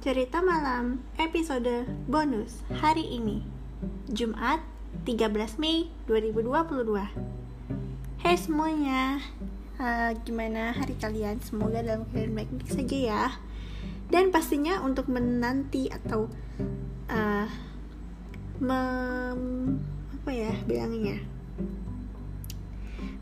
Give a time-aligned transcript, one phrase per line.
[0.00, 3.44] Cerita Malam episode bonus hari ini
[4.08, 4.64] Jumat
[5.04, 6.88] 13 Mei 2022
[8.24, 9.20] Hai semuanya
[9.76, 11.44] uh, Gimana hari kalian?
[11.44, 13.24] Semoga dalam keadaan baik-baik saja ya.
[14.08, 16.32] Dan pastinya untuk menanti atau
[17.12, 17.48] uh,
[18.56, 19.40] mem,
[20.16, 21.20] Apa ya bilangnya?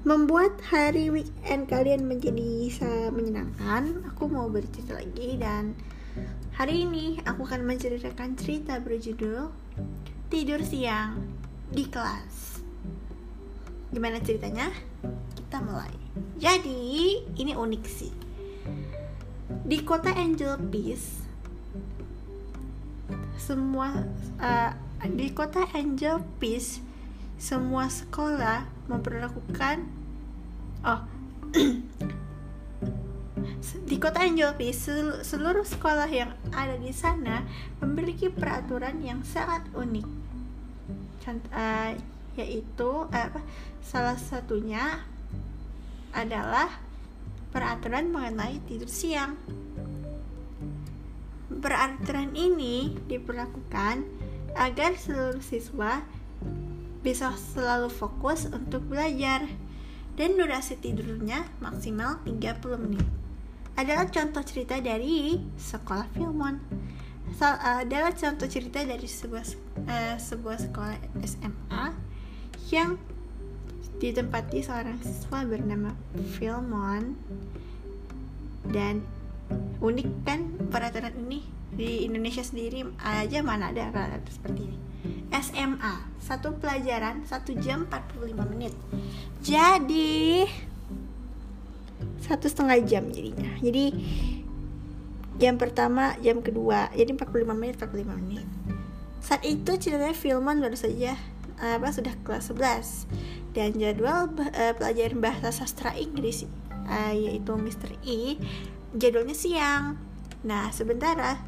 [0.06, 2.70] Membuat hari weekend kalian menjadi
[3.10, 5.74] menyenangkan aku mau bercerita lagi dan
[6.58, 9.50] Hari ini aku akan menceritakan cerita berjudul
[10.28, 11.22] Tidur Siang
[11.70, 12.60] di Kelas.
[13.94, 14.68] Gimana ceritanya?
[15.38, 15.94] Kita mulai.
[16.36, 18.12] Jadi, ini unik sih.
[19.64, 21.24] Di kota Angel Peace,
[23.40, 24.04] semua
[24.42, 24.72] uh,
[25.08, 26.84] di kota Angel Peace,
[27.38, 29.86] semua sekolah memperlakukan
[30.82, 31.00] oh
[33.58, 34.22] di kota
[34.54, 34.86] Peace,
[35.26, 37.42] seluruh sekolah yang ada di sana
[37.82, 40.06] memiliki peraturan yang sangat unik.
[41.18, 41.90] Contoh, uh,
[42.38, 43.30] yaitu uh?
[43.82, 45.02] Salah satunya
[46.14, 46.70] adalah
[47.50, 49.34] peraturan mengenai tidur siang.
[51.50, 54.06] Peraturan ini diperlakukan
[54.54, 56.06] agar seluruh siswa
[57.02, 59.50] bisa selalu fokus untuk belajar
[60.14, 63.06] dan durasi tidurnya maksimal 30 menit
[63.78, 66.58] adalah contoh cerita dari sekolah Filmon.
[67.38, 69.46] Uh, adalah contoh cerita dari sebuah
[69.86, 71.84] uh, sebuah sekolah SMA
[72.74, 72.98] yang
[74.02, 75.94] ditempati seorang siswa bernama
[76.34, 77.14] Filmon.
[78.66, 79.06] Dan
[79.78, 80.40] unik kan
[80.74, 84.78] peraturan ini di Indonesia sendiri aja mana ada peraturan seperti ini.
[85.30, 88.74] SMA satu pelajaran satu jam 45 menit.
[89.38, 90.42] Jadi
[92.22, 93.50] satu setengah jam jadinya.
[93.62, 93.94] Jadi
[95.38, 98.48] jam pertama jam kedua jadi 45 menit 45 menit.
[99.22, 101.14] Saat itu ceritanya Filman baru saja
[101.58, 106.46] apa sudah kelas 11 dan jadwal uh, pelajaran bahasa sastra Inggris
[106.86, 107.98] uh, yaitu Mr.
[108.06, 108.38] E
[108.94, 109.98] jadwalnya siang.
[110.46, 111.38] Nah sementara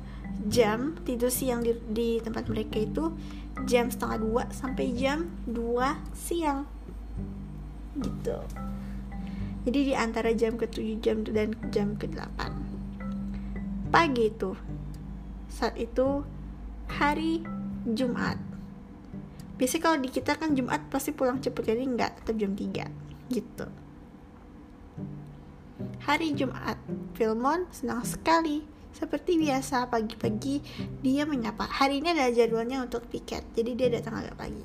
[0.50, 3.14] jam tidur siang di, di tempat mereka itu
[3.66, 6.64] jam setengah dua sampai jam 2 siang.
[7.98, 8.38] Gitu
[9.69, 12.71] jadi di antara jam ke-7 jam dan jam ke-8
[13.91, 14.54] pagi itu.
[15.50, 16.22] Saat itu
[16.87, 17.43] hari
[17.84, 18.38] Jumat.
[19.59, 22.87] Biasanya kalau di kita kan Jumat pasti pulang cepet jadi nggak tetap jam 3
[23.34, 23.66] gitu.
[26.06, 26.78] Hari Jumat
[27.19, 28.65] Filmon senang sekali.
[28.91, 30.62] Seperti biasa pagi-pagi
[30.98, 31.62] dia menyapa.
[31.62, 34.65] Hari ini adalah jadwalnya untuk piket jadi dia datang agak pagi.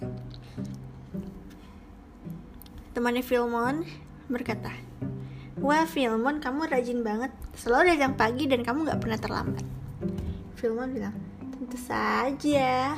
[2.96, 3.84] Temannya Filmon
[4.32, 4.72] berkata,
[5.66, 9.66] Wah Filmon kamu rajin banget, selalu datang pagi dan kamu gak pernah terlambat.
[10.62, 12.94] Filmon bilang, tentu saja.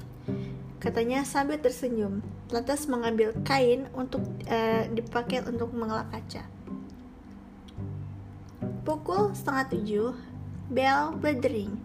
[0.82, 2.18] Katanya sambil tersenyum,
[2.50, 4.18] lantas mengambil kain untuk
[4.50, 6.42] uh, dipakai untuk mengelap kaca.
[8.82, 10.10] Pukul setengah tujuh,
[10.74, 11.78] bel berdering.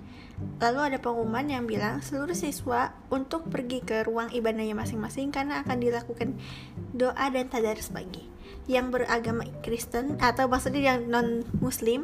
[0.57, 5.77] Lalu ada pengumuman yang bilang seluruh siswa untuk pergi ke ruang ibadahnya masing-masing karena akan
[5.77, 6.41] dilakukan
[6.97, 8.36] doa dan tadarus pagi
[8.67, 12.03] yang beragama Kristen atau maksudnya yang non Muslim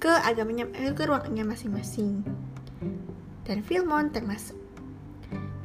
[0.00, 2.24] ke agamanya eh, ke ruangnya masing-masing.
[3.44, 4.56] Dan Filmon termasuk.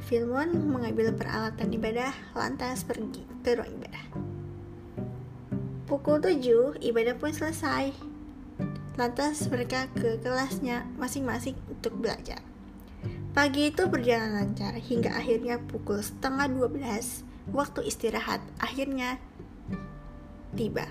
[0.04, 4.04] Filmon mengambil peralatan ibadah lantas pergi ke ruang ibadah.
[5.88, 7.92] Pukul 7 ibadah pun selesai.
[8.94, 12.42] Lantas mereka ke kelasnya masing-masing untuk belajar.
[13.30, 19.22] Pagi itu berjalan lancar hingga akhirnya pukul setengah 12 waktu istirahat akhirnya
[20.54, 20.86] tiba.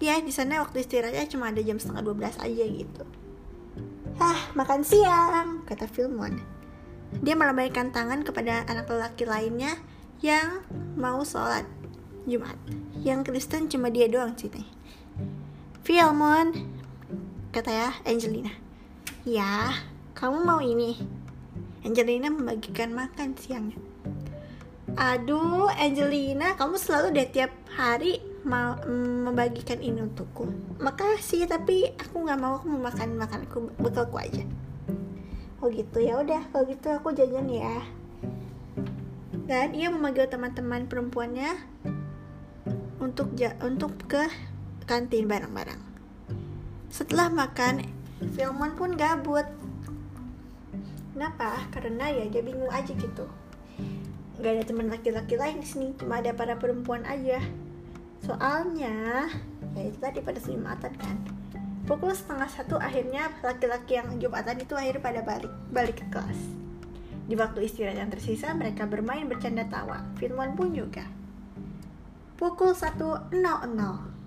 [0.00, 3.04] Ya di sana waktu istirahatnya cuma ada jam setengah 12 aja gitu.
[4.16, 6.40] Ah makan siang kata Filmon
[7.18, 9.74] dia melambaikan tangan kepada anak lelaki lainnya
[10.22, 10.62] yang
[10.94, 11.66] mau sholat
[12.24, 12.54] Jumat.
[13.02, 14.70] Yang Kristen cuma dia doang ceritanya
[15.82, 16.54] Filmon
[17.50, 18.52] kata ya Angelina.
[19.26, 19.74] Ya
[20.14, 20.96] kamu mau ini?
[21.80, 23.89] Angelina membagikan makan siangnya
[24.98, 28.74] Aduh, Angelina, kamu selalu deh tiap hari mau
[29.22, 30.50] membagikan ini untukku.
[30.82, 34.42] Makasih, tapi aku nggak mau aku makan makanku bekalku aja.
[35.62, 37.86] Oh gitu ya udah, kalau gitu aku jajan ya.
[39.46, 41.54] Dan ia memanggil teman-teman perempuannya
[42.98, 44.26] untuk ja untuk ke
[44.90, 45.78] kantin bareng-bareng.
[46.90, 47.86] Setelah makan,
[48.34, 49.46] Filmon pun gabut.
[51.14, 51.62] Kenapa?
[51.70, 53.28] Karena ya dia bingung aja gitu
[54.40, 57.44] nggak ada teman laki-laki lain di sini cuma ada para perempuan aja.
[58.24, 59.28] Soalnya
[59.76, 61.16] ya itu tadi pada selimatan kan
[61.84, 66.40] pukul setengah satu akhirnya laki-laki yang jumatan itu akhirnya pada balik balik ke kelas.
[67.28, 70.02] Di waktu istirahat yang tersisa mereka bermain bercanda tawa.
[70.18, 71.06] Firman pun juga.
[72.40, 73.28] Pukul 1.00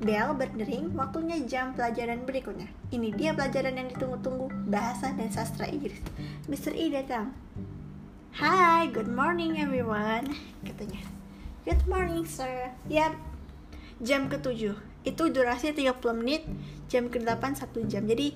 [0.03, 2.69] bel berdering waktunya jam pelajaran berikutnya.
[2.93, 5.97] Ini dia pelajaran yang ditunggu-tunggu bahasa dan sastra Inggris.
[6.45, 6.75] Mr.
[6.77, 7.33] E datang
[8.33, 10.25] Hi, good morning everyone.
[10.65, 11.05] Katanya
[11.69, 12.73] Good morning sir.
[12.89, 13.13] Yap,
[14.01, 14.73] jam ke-7
[15.05, 16.41] itu durasi 30 menit
[16.89, 18.01] jam ke-8 1 jam.
[18.09, 18.33] Jadi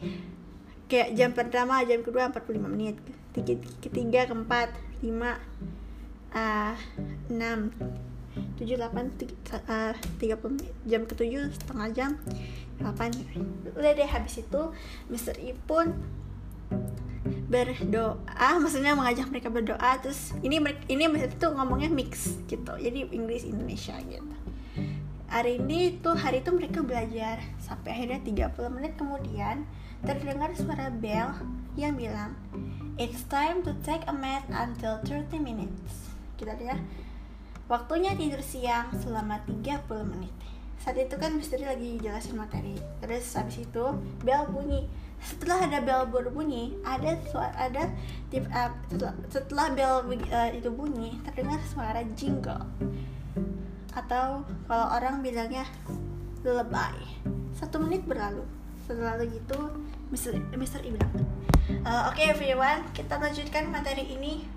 [0.85, 3.01] kayak jam pertama jam kedua 45 menit.
[3.81, 4.69] Ketiga keempat
[5.01, 5.41] lima
[6.29, 6.77] uh,
[7.33, 7.73] enam
[8.53, 9.09] tujuh delapan
[10.21, 10.77] tiga puluh menit.
[10.85, 12.11] Jam ketujuh setengah jam
[12.77, 13.09] delapan.
[13.73, 14.61] Udah deh habis itu
[15.09, 15.97] Mister I pun
[17.25, 20.59] berdoa maksudnya mengajak mereka berdoa terus ini
[20.91, 24.35] ini Mister itu ngomongnya mix gitu jadi Inggris Indonesia gitu.
[25.27, 29.67] Hari ini tuh hari itu mereka belajar sampai akhirnya 30 menit kemudian
[30.07, 31.35] terdengar suara bel
[31.75, 32.31] yang bilang
[32.97, 36.09] It's time to take a nap until 30 minutes.
[36.33, 36.81] Kita ya
[37.69, 40.33] waktunya tidur siang selama 30 menit.
[40.81, 42.73] Saat itu kan misteri lagi jelasin materi.
[43.03, 43.85] Terus habis itu
[44.25, 47.89] bel bunyi setelah ada bel berbunyi ada suara ada
[48.29, 52.65] tip uh, setelah, setelah bel uh, itu bunyi terdengar suara jingle.
[53.97, 55.65] Atau kalau orang bilangnya
[56.45, 57.01] lebay.
[57.57, 58.45] Satu menit berlalu.
[58.85, 59.59] Setelah itu
[60.13, 61.11] Mister Mister I bilang
[61.67, 64.47] e, oke okay, everyone kita lanjutkan materi ini.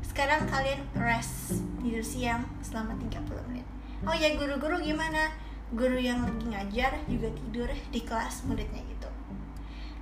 [0.00, 3.66] Sekarang kalian rest tidur siang selama 30 menit.
[4.08, 5.30] Oh ya guru-guru gimana?
[5.74, 8.97] Guru yang lagi ngajar juga tidur di kelas muridnya gitu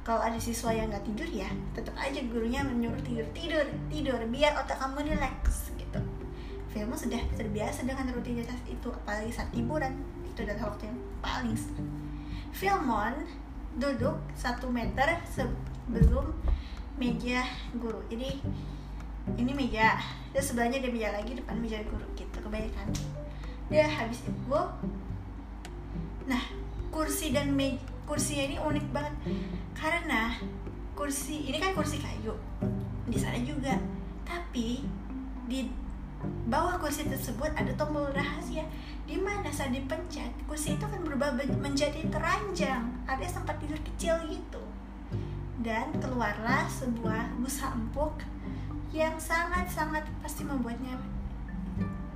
[0.06, 4.54] kalau ada siswa yang nggak tidur ya tetap aja gurunya menyuruh tidur tidur tidur biar
[4.54, 5.98] otak kamu relax gitu.
[6.70, 11.58] Filmu sudah terbiasa dengan rutinitas itu apalagi saat liburan itu adalah waktu yang paling
[12.54, 13.18] Filmon
[13.82, 16.30] duduk satu meter sebelum
[17.02, 17.42] meja
[17.74, 17.98] guru.
[18.06, 18.38] Jadi
[19.42, 19.98] ini meja
[20.30, 22.94] terus sebelahnya ada meja lagi depan meja guru gitu kebanyakan.
[23.74, 24.54] Dia habis itu
[26.30, 26.42] nah
[26.94, 29.14] kursi dan meja kursinya ini unik banget.
[29.74, 30.32] Karena
[30.96, 32.32] kursi ini kan kursi kayu
[33.10, 33.76] di sana juga.
[34.22, 34.86] Tapi
[35.46, 35.68] di
[36.48, 38.64] bawah kursi tersebut ada tombol rahasia
[39.06, 42.86] di mana saat dipencet kursi itu akan berubah menjadi teranjang.
[43.04, 44.62] Ada sempat tidur kecil gitu.
[45.60, 48.22] Dan keluarlah sebuah busa empuk
[48.94, 50.94] yang sangat-sangat pasti membuatnya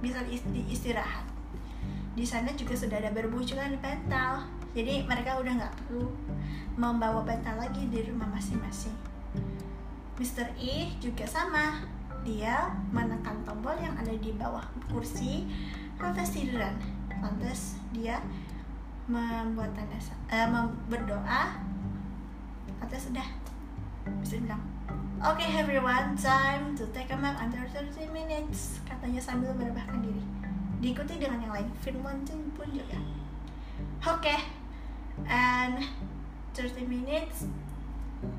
[0.00, 0.24] bisa
[0.70, 1.28] istirahat
[2.10, 6.06] di sana juga sudah ada bermunculan bantal jadi mereka udah nggak perlu
[6.78, 8.94] membawa bantal lagi di rumah masing-masing.
[10.20, 10.46] Mr.
[10.60, 11.82] E juga sama.
[12.20, 14.62] Dia menekan tombol yang ada di bawah
[14.92, 15.48] kursi.
[15.96, 16.76] Lantas tiduran.
[17.18, 18.20] Lantas dia
[19.10, 19.98] membuat tanda
[20.30, 21.58] uh, berdoa.
[22.78, 23.26] Lantas sudah
[24.20, 24.62] bisa bilang
[25.20, 28.80] Oke okay, everyone, time to take a nap under 30 minutes.
[28.88, 30.24] Katanya sambil merebahkan diri.
[30.80, 32.24] Diikuti dengan yang lain, Firman
[32.56, 32.96] pun juga.
[34.00, 34.59] Oke, okay.
[35.28, 35.84] And
[36.54, 37.48] 30 minutes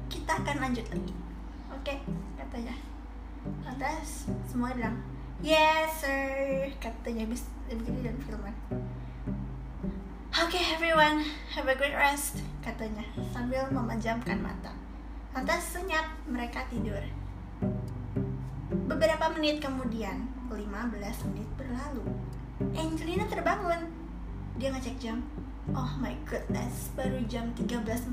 [0.09, 1.13] Kita akan lanjut lagi
[1.71, 1.97] Oke, okay,
[2.37, 2.75] katanya
[3.65, 5.01] lantas semua bilang
[5.41, 8.53] yes sir katanya bis begini dan filman
[10.41, 13.03] Oke okay, everyone, have a great rest katanya
[13.35, 14.71] sambil memejamkan mata.
[15.35, 17.03] Lantas senyap mereka tidur.
[18.87, 22.03] Beberapa menit kemudian, 15 menit berlalu.
[22.73, 23.91] Angelina terbangun.
[24.55, 25.19] Dia ngecek jam.
[25.69, 28.09] Oh my goodness, baru jam 13.45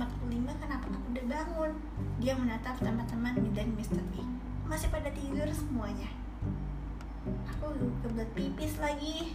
[0.61, 1.73] kenapa aku udah bangun?
[2.21, 4.05] Dia menatap teman-teman dan Mr.
[4.13, 4.29] B
[4.69, 6.13] masih pada tidur semuanya
[7.49, 7.73] aku
[8.05, 9.33] kebelet pipis lagi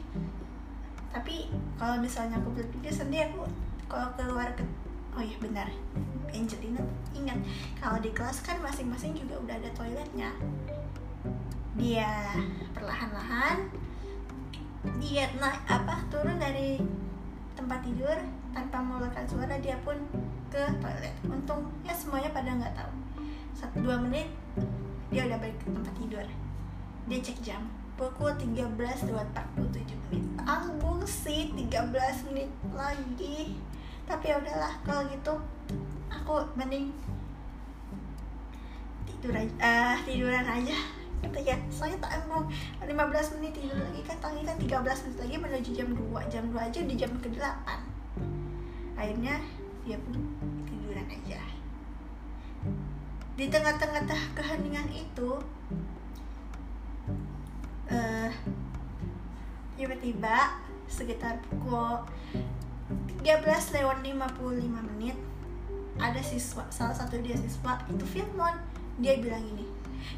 [1.10, 1.50] tapi
[1.82, 3.42] kalau misalnya aku kebelet pipis nanti aku
[3.90, 4.62] kalau keluar ke
[5.18, 5.68] oh iya benar
[6.30, 6.86] Angelina
[7.18, 7.42] ingat
[7.82, 10.30] kalau di kelas kan masing-masing juga udah ada toiletnya
[11.82, 12.38] dia
[12.78, 13.74] perlahan-lahan
[15.02, 16.78] dia naik apa turun dari
[17.54, 18.18] tempat tidur
[18.54, 19.98] tanpa mengeluarkan suara dia pun
[20.50, 21.16] ke toilet.
[21.26, 22.92] Untungnya semuanya pada nggak tahu.
[23.54, 24.30] Satu dua menit
[25.14, 26.28] dia udah balik ke tempat tidur.
[27.10, 27.62] Dia cek jam
[27.94, 28.74] pukul 13
[29.06, 30.24] lewat 47 menit.
[30.42, 33.58] Anggung sih 13 menit lagi.
[34.04, 35.34] Tapi ya udahlah kalau gitu
[36.10, 36.92] aku mending
[39.08, 40.78] tidur aja uh, tiduran aja
[41.24, 42.44] kata ya soalnya tak mau
[42.84, 42.92] 15
[43.40, 46.80] menit tidur lagi kan tangi kan 13 menit lagi menuju jam 2 jam 2 aja
[46.84, 49.40] di jam ke 8 akhirnya
[49.84, 50.16] dia pun
[50.64, 51.42] tiduran aja.
[53.36, 55.32] Di tengah-tengah keheningan itu
[57.92, 58.30] uh,
[59.76, 62.06] tiba-tiba sekitar pukul
[63.26, 65.18] 13 lewat 55 menit
[65.98, 68.56] ada siswa salah satu dia siswa itu Filmon
[69.02, 69.66] dia bilang ini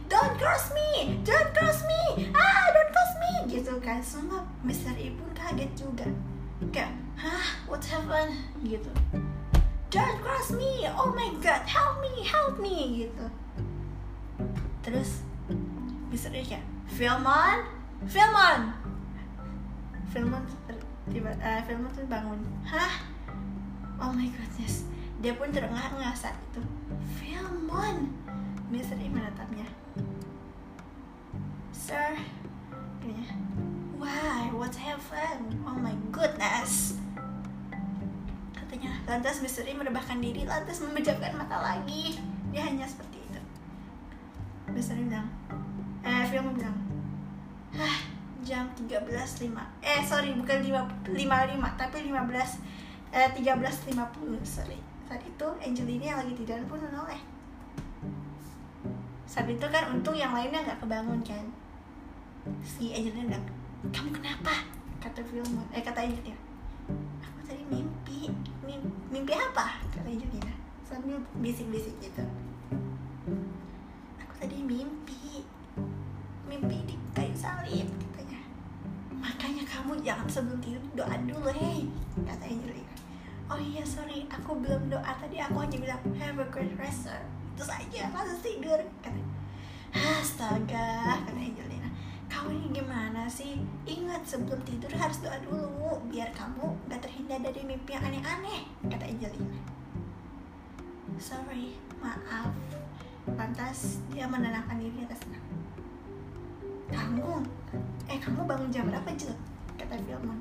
[0.10, 1.20] don't cross me!
[1.25, 2.30] Don't cross me!
[2.34, 3.34] Ah don't cross me!
[3.51, 4.00] Gitu kan.
[4.00, 4.94] Semua Mr.
[4.98, 6.06] E pun kaget juga.
[6.72, 7.48] Kayak hah?
[7.68, 8.38] What happened?
[8.63, 8.89] Gitu.
[9.92, 10.88] Don't cross me!
[10.92, 13.08] Oh my god help me help me!
[13.08, 13.25] Gitu.
[14.86, 15.25] Terus
[16.13, 16.32] Mr.
[16.32, 17.65] E kayak Filmon?
[18.06, 18.62] Filmon?
[20.13, 20.44] Filmon
[21.12, 22.39] tiba uh, Filmon tuh bangun.
[22.65, 23.04] Hah?
[24.00, 24.86] Oh my goodness.
[25.24, 26.62] Dia pun terengah-engah saat itu.
[27.18, 28.12] Filmon?
[28.74, 28.98] Mr.
[28.98, 29.65] E menatapnya
[31.86, 33.30] Kayaknya
[34.01, 34.50] Why?
[34.50, 35.54] What happened?
[35.62, 36.98] Oh my goodness
[38.58, 39.46] Katanya Lantas.
[39.46, 42.18] E merebahkan diri Lantas memejamkan mata lagi
[42.50, 43.42] Dia hanya seperti itu.
[44.74, 45.30] E bilang
[46.01, 46.77] Eh, film bilang
[47.77, 47.98] Hah,
[48.42, 49.54] jam 13.05
[49.86, 52.62] Eh, sorry, bukan 5, 55 Tapi 15
[53.13, 57.36] Eh, 13.50 Sorry Saat itu Angelina yang lagi tidur pun menoleh
[59.25, 61.44] saat itu kan untung yang lainnya nggak kebangun kan
[62.62, 63.46] si Angelina bilang
[63.94, 64.66] kamu kenapa?
[65.02, 66.38] Kata film eh kata Angelina
[67.22, 68.30] aku tadi mimpi
[68.66, 69.82] mimpi, mimpi apa?
[69.94, 70.54] Kata Angelina
[70.86, 72.25] sambil bisik-bisik gitu.
[74.22, 75.46] Aku tadi mimpi
[76.46, 78.42] mimpi di kayu salib katanya.
[79.18, 81.90] Makanya kamu jangan sebelum tidur doa dulu hei
[82.25, 82.94] kata Angelina
[83.46, 87.22] oh iya sorry aku belum doa tadi aku hanya bilang have a great rest sir
[87.54, 89.22] terus aja langsung tidur kata.
[89.96, 91.75] Astaga kata Angelina
[92.36, 93.63] kau ini gimana sih?
[93.88, 99.08] Ingat sebelum tidur harus doa dulu biar kamu gak terhindar dari mimpi yang aneh-aneh kata
[99.08, 99.60] Angelina
[101.15, 102.51] sorry maaf.
[103.39, 105.48] Lantas dia menenangkan diri atas senang.
[106.92, 107.39] Kamu
[108.12, 109.32] eh kamu bangun jam berapa Jel?
[109.86, 110.39] kata Filmon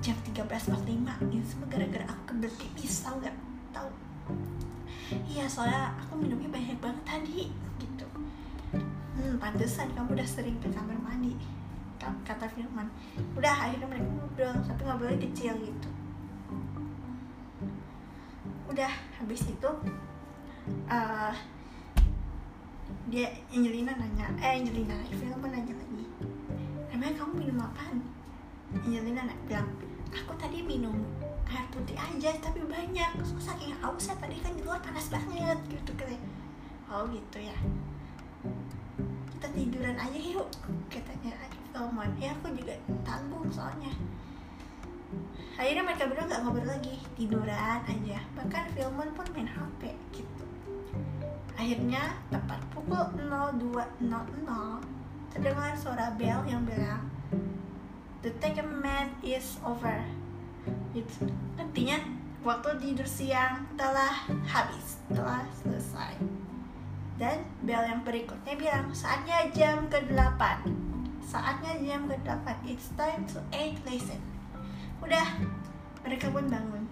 [0.00, 3.36] jam 13.45 ini semua gara-gara aku kebelet pipis gak
[3.70, 3.88] tau
[5.28, 7.93] iya soalnya aku minumnya banyak banget tadi gitu
[9.14, 11.34] hmm pantesan kamu udah sering ke kamar mandi
[12.04, 12.84] kata Firman.
[13.32, 15.88] Udah akhirnya mereka ngobrol tapi ngobrolnya kecil gitu.
[18.68, 19.70] Udah habis itu
[20.92, 21.32] uh,
[23.08, 26.04] dia Angelina nanya eh Angelina Firman nanya lagi.
[26.92, 28.04] Emang kamu minum apaan?
[28.84, 29.72] Angelina bilang
[30.12, 31.00] aku tadi minum
[31.48, 33.10] air putih aja tapi banyak.
[33.24, 36.20] So, saking hausnya tadi kan di luar panas banget gitu kan
[36.94, 37.56] oh gitu ya
[39.44, 40.48] kita tiduran aja yuk
[40.88, 41.36] katanya.
[41.68, 43.92] Filmon ya aku juga tanggung soalnya.
[45.60, 48.24] Akhirnya mereka berdua nggak ngobrol lagi tiduran aja.
[48.40, 50.44] Bahkan Filmon pun main HP gitu.
[51.60, 54.08] Akhirnya tepat pukul 02.00
[55.36, 57.04] terdengar suara bel yang bilang
[58.24, 60.08] the take man is over.
[60.96, 61.28] Itu
[61.60, 62.00] artinya
[62.40, 66.43] waktu tidur siang telah habis telah selesai
[67.14, 70.66] dan bel yang berikutnya bilang saatnya jam ke-8
[71.22, 74.18] saatnya jam ke-8 it's time to eat lesson
[75.04, 75.26] udah
[76.04, 76.84] mereka pun bangun.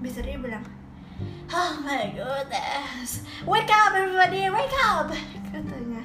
[0.00, 0.64] Misery bilang
[1.52, 3.24] oh my goodness.
[3.44, 5.08] Wake up everybody wake up.
[5.48, 6.04] Katanya.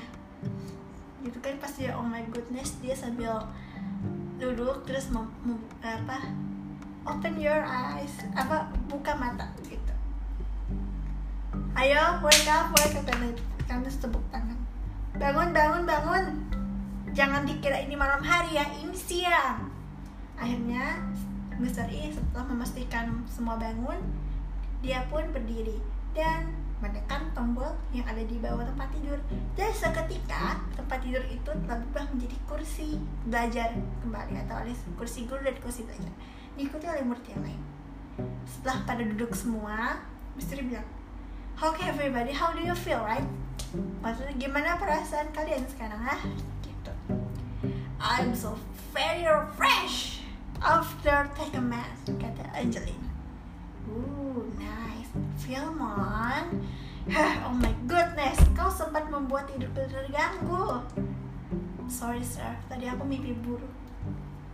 [1.23, 3.43] Gitu kan pas dia oh my goodness dia sambil
[4.35, 6.19] duduk terus mem, mem, apa
[7.07, 9.94] open your eyes apa buka mata gitu
[11.75, 13.03] ayo wake up wake up.
[13.05, 14.59] Dan kami tepuk tangan.
[15.19, 16.25] Bangun bangun bangun.
[17.15, 19.71] Jangan dikira ini malam hari ya ini siang.
[20.35, 20.99] Akhirnya
[21.55, 21.87] Mr.
[21.87, 23.95] E setelah memastikan semua bangun
[24.83, 25.79] dia pun berdiri
[26.11, 26.51] dan
[26.83, 29.19] menekan tombol yang ada di bawah tempat tidur.
[29.55, 33.71] Dan seketika tempat tidur itu telah berubah menjadi kursi belajar
[34.03, 36.11] kembali atau alias kursi guru dan kursi belajar.
[36.59, 37.61] Diikuti oleh murid yang lain.
[38.47, 40.03] Setelah pada duduk semua
[40.35, 40.87] misteri bilang
[41.63, 43.27] okay everybody how do you feel right
[44.03, 46.21] maksudnya gimana perasaan kalian sekarang ah
[46.63, 46.93] gitu
[47.99, 48.59] I'm so
[48.91, 50.23] very fresh
[50.59, 53.05] after take a bath kata Angelina
[53.85, 55.13] Ooh, nice.
[55.37, 56.65] Filmon.
[57.45, 60.81] oh my goodness, kau sempat membuat tidur terganggu.
[61.85, 63.69] Sorry sir, tadi aku mimpi buruk.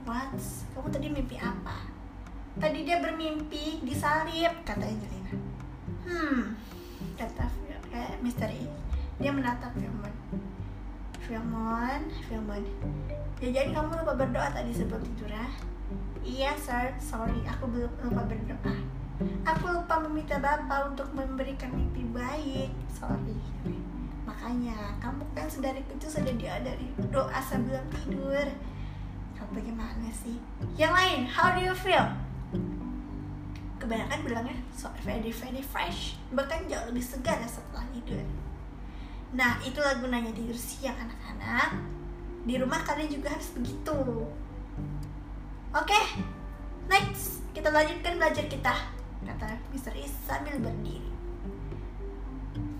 [0.03, 0.36] What?
[0.75, 1.88] Kamu tadi mimpi apa?
[2.60, 5.34] Tadi dia bermimpi disalib, kata Angelina.
[6.03, 6.60] Hmm,
[8.22, 8.70] misteri.
[9.18, 10.13] Dia menatap Filmon.
[11.22, 12.63] Filmon, Filmon.
[13.42, 15.50] Ya jadi kamu lupa berdoa tadi sebelum tidur ya?
[16.22, 19.01] Iya sir, sorry, aku belum lupa berdoa
[19.46, 23.38] aku lupa meminta bapak untuk memberikan mimpi baik sorry
[24.25, 28.48] makanya kamu kan sedari kecil sudah diadari doa sebelum tidur
[29.38, 30.38] kamu bagaimana sih
[30.78, 32.06] yang lain how do you feel
[33.91, 36.15] kebanyakan bilangnya so very very fresh.
[36.31, 38.24] Bahkan jauh lebih segar setelah tidur.
[39.36, 41.75] Nah itulah gunanya tidur siang anak-anak
[42.48, 44.00] di rumah kalian juga harus begitu.
[45.75, 46.00] Oke
[46.88, 47.43] next.
[47.51, 48.71] Kita lanjutkan belajar kita
[49.27, 49.91] kata Mr.
[50.00, 51.12] Is sambil berdiri.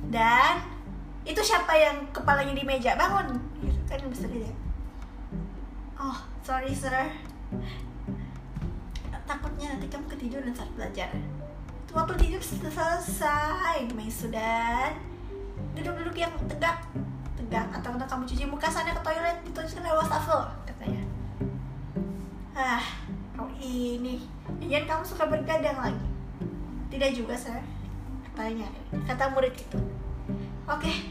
[0.07, 0.63] Dan
[1.27, 2.95] itu siapa yang kepalanya di meja?
[2.95, 3.35] Bangun!
[3.59, 4.31] Gitu kan Mr.
[4.31, 4.55] Is ya
[6.01, 7.13] oh sorry sir
[9.31, 11.07] takutnya nanti kamu ketiduran saat belajar.
[11.95, 14.91] Waktu tidur selesai main sudah.
[15.71, 16.83] Duduk-duduk yang tegak
[17.39, 17.67] tegak.
[17.71, 21.03] Atau kalau kamu cuci muka sana ke toilet dituliskan lewat wastafel katanya.
[22.51, 22.83] Ah
[23.39, 24.19] kau ini.
[24.67, 26.07] Jangan kamu suka bergadang lagi?
[26.91, 27.63] Tidak juga sir.
[28.27, 28.67] Katanya
[29.07, 29.79] kata murid itu.
[30.67, 31.07] Oke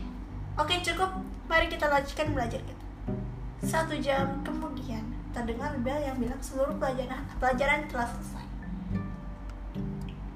[0.60, 1.08] oke cukup.
[1.48, 2.84] Mari kita lanjutkan belajar kita.
[3.64, 8.46] Satu jam kemudian terdengar bel yang bilang seluruh pelajaran pelajaran telah selesai.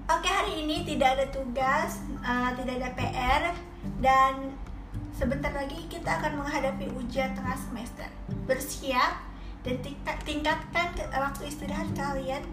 [0.04, 3.42] Oke hari ini tidak ada tugas, uh, tidak ada PR
[4.04, 4.52] dan
[5.16, 8.04] sebentar lagi kita akan menghadapi ujian tengah semester.
[8.44, 9.24] Bersiap
[9.64, 12.44] dan tingkat, tingkatkan waktu istirahat kalian.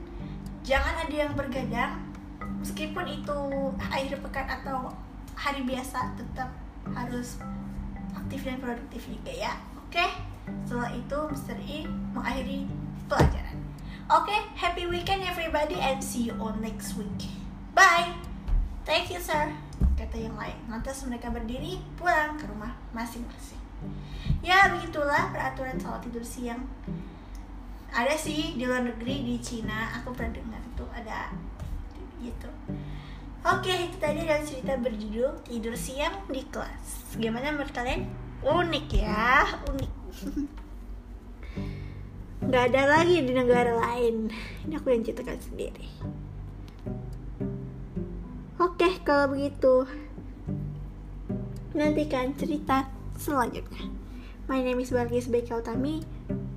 [0.64, 2.00] Jangan ada yang bergadang,
[2.64, 3.40] meskipun itu
[3.84, 4.94] akhir pekan atau
[5.36, 6.54] hari biasa tetap
[6.96, 7.36] harus
[8.16, 9.54] aktif dan produktif juga ya.
[9.76, 10.00] Oke?
[10.00, 10.31] Okay?
[10.66, 11.58] Setelah itu Mr.
[11.64, 11.78] E
[12.16, 12.60] mengakhiri
[13.12, 13.58] pelajaran.
[14.12, 17.32] Oke, okay, happy weekend everybody and see you on next week.
[17.72, 18.12] Bye.
[18.84, 19.56] Thank you sir.
[19.96, 20.58] Kata yang lain.
[20.68, 23.62] Lantas mereka berdiri pulang ke rumah masing-masing.
[24.42, 26.66] Ya begitulah peraturan soal tidur siang.
[27.92, 31.32] Ada sih di luar negeri di Cina aku pernah dengar itu ada
[32.24, 32.50] gitu.
[33.42, 37.18] Oke, itu tadi adalah cerita berjudul Tidur Siang di Kelas.
[37.18, 38.06] Gimana menurut kalian?
[38.42, 39.92] Unik ya, unik.
[42.42, 44.34] nggak ada lagi di negara lain.
[44.66, 45.86] Ini aku yang ceritakan sendiri.
[48.58, 49.86] Oke kalau begitu.
[51.78, 53.94] Nantikan cerita selanjutnya.
[54.50, 56.02] My name is Balkis Beka Utami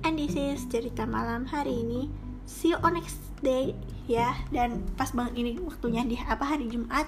[0.01, 2.09] and this is cerita malam hari ini.
[2.49, 3.77] See you on next day
[4.09, 4.33] ya.
[4.49, 7.05] Dan pas banget ini waktunya di apa hari Jumat.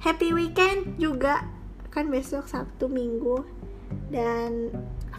[0.00, 1.44] Happy weekend juga.
[1.92, 3.58] Kan besok Sabtu Minggu
[4.08, 4.72] dan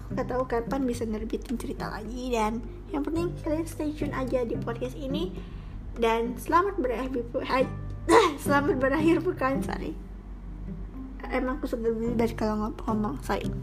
[0.10, 2.34] nggak tahu kapan bisa nerbitin cerita lagi.
[2.34, 5.34] Dan yang penting kalian stay tune aja di podcast ini.
[6.00, 7.26] Dan selamat berakhir
[8.44, 9.94] selamat berakhir pekan sorry.
[11.30, 13.54] Emang aku sudah dari kalau ngomong sorry.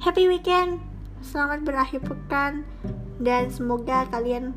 [0.00, 0.80] Happy weekend.
[1.20, 2.64] Selamat berakhir pekan.
[3.20, 4.56] Dan semoga kalian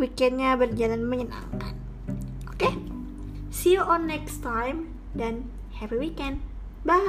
[0.00, 1.76] weekendnya berjalan menyenangkan.
[2.48, 2.72] Oke?
[2.72, 2.74] Okay?
[3.52, 4.96] see you on next time.
[5.12, 6.40] Dan happy weekend.
[6.88, 7.04] Bye